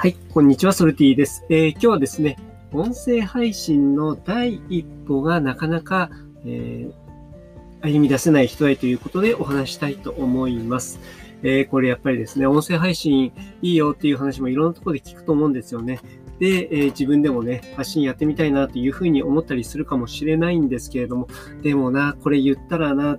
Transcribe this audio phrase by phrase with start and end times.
[0.00, 1.44] はい、こんにちは、ソルティです。
[1.48, 2.38] えー、今日はですね、
[2.70, 6.12] 音声配信の第一歩がなかなか、
[6.44, 11.00] えー、歩み出せない人へということでお話したいと思います。
[11.42, 15.98] えー、これやっぱりですね、音声配信いいよっていう話もいろんなところで聞くと思うんですよね。
[16.38, 21.26] で、え、自分でもね、発信やってみたいなというふうに思ったりするかもしれないんですけれども、
[21.64, 23.18] でもな、これ言ったらな、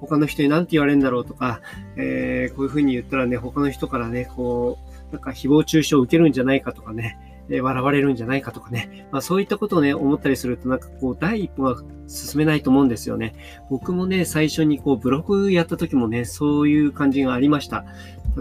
[0.00, 1.60] 他の人に何て言われるんだろうとか、
[1.96, 7.18] えー、こういうふうに言ったらね、他の人からね、こう、なんか誹謗中傷を受けるんじゃないかとかね、
[7.48, 13.34] え笑われるんじゃないかとかね、まあそういったことをね、思ったりするとなんかこう第一歩が進めないと思うんですよね。
[13.70, 17.84] 僕もね、最初にこうブログやった時もね、そういう感じがありました。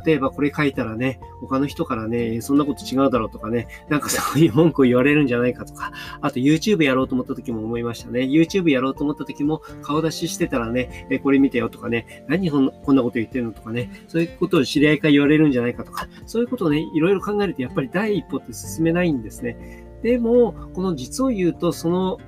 [0.05, 8.21] 例えばこれ書いたらね、他の人からね、そんなこと違うだろうとかね、なんかそういう文句を言われるんじゃないかとか、あと YouTube やろうと思った時も思いましたね。
[8.21, 19.85] YouTube やろうと思った時も顔出ししてたらね、えこれ見てよとかね、何こんなこと言ってるのとかね、そういうことを知り合いから言われるんじゃないかとか、そういうことをね、いろいろ考えるとやっぱり第一歩って進めないんですね。
[20.01, 22.19] でも、この実を言うと、その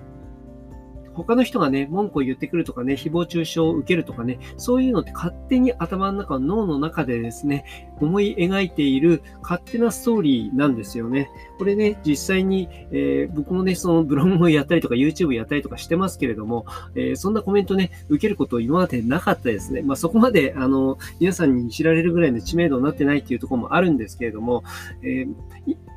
[1.16, 7.66] 他の人がね、文句を言ってくるとかね、誹謗中傷を受けるとかね、そういうのって勝手に頭の中、脳の中でですね、
[8.00, 11.30] 思い描いている勝手なストーリーなんですよね。
[11.58, 19.82] これね、実際に、えー、僕もね、そのブログをやったりとか YouTube やったりとかしてますけれども、えー、そんなコメントね、受けること今までなかったですね。
[19.82, 24.64] まあそこまで、あの、皆さんに知られるぐらいの知名度になってないっていうところもあるんですけれども、
[25.02, 25.36] えー、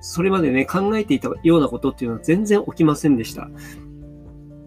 [0.00, 3.50] それまでね、考えていたようなことっていうのは全然起きませんでした。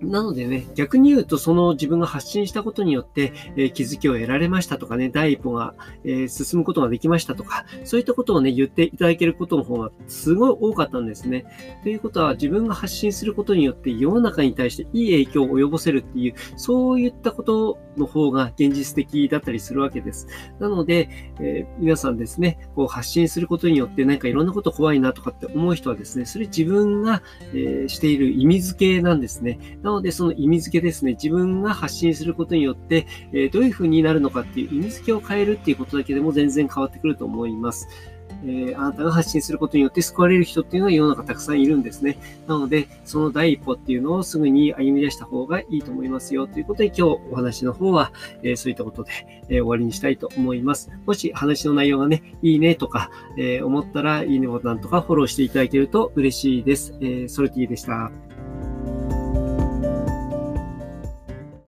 [0.02, 11.46] なのでね、逆に言うと、その自分が発信したことによって、えー、気づきを得られましたとかね、第一歩が、えー、進むことができましたとか、そういったことをね、言っていただけることの方がすごい多かったんですね。
[11.84, 20.28] ということは、自分が発信することによって世の中に対していい影響を及ぼせるっていう、そういったことの方が現実的だったりするわけです。
[20.60, 27.22] なので、えー、皆さんですね、こう発信することによってなんかいろんなこと怖いなとかって思う人はですね、それ自分が、
[27.54, 29.78] えしている意味付けなんですね。
[29.84, 37.88] ななので、その意味付けですね、自分が発信することによって、え、どういう風になるのかっていう意味付けを変えるっていうことだけでも全然変わってくると思います。
[38.44, 42.18] えー、あなたが発信することによって救われる人っていうのは世の中たくさんいるんですね。
[42.48, 49.12] なので、その第一歩っていうのをすぐに歩み出した方がいいと思いますよということで今日お話の方は、えー、そういったことで、
[49.50, 50.90] えー、終わりにしたいと思います。
[51.06, 56.96] もし話の内容がね、いいねとか、え思ったらいいねボタンとかフォローしていただけると嬉しいです。
[57.02, 58.12] え、ソルティでした。